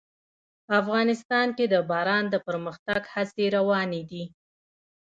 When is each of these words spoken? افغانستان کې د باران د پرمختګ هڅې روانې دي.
افغانستان 0.79 1.47
کې 1.57 1.65
د 1.73 1.75
باران 1.89 2.23
د 2.29 2.35
پرمختګ 2.47 3.01
هڅې 3.13 3.45
روانې 3.57 4.01
دي. 4.09 4.23